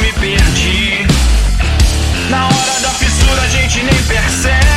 me 0.00 0.12
perdi. 0.14 1.06
Na 2.30 2.46
hora 2.46 2.80
da 2.80 2.90
fissura 2.90 3.42
a 3.42 3.48
gente 3.48 3.82
nem 3.82 4.02
percebe. 4.04 4.69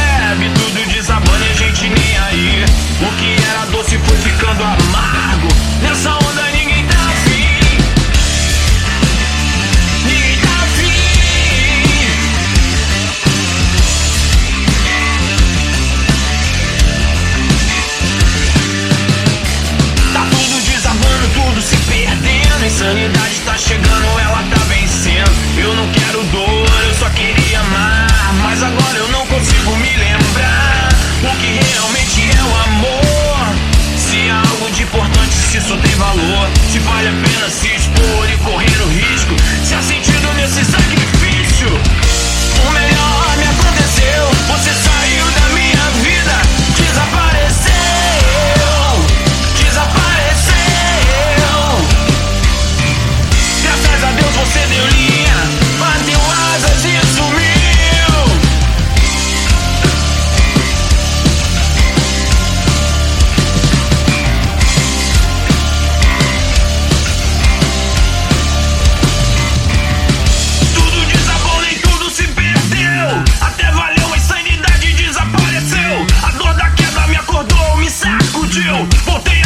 explodiu. 78.53 78.87
Voltei 79.05 79.42